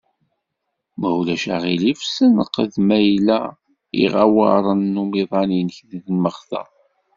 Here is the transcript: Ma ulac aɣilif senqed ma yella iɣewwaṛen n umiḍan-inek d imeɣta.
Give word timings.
Ma 0.99 1.09
ulac 1.19 1.43
aɣilif 1.55 1.99
senqed 2.15 2.73
ma 2.87 2.97
yella 3.07 3.39
iɣewwaṛen 4.03 4.79
n 4.93 5.01
umiḍan-inek 5.03 5.77
d 5.89 5.91
imeɣta. 6.11 6.63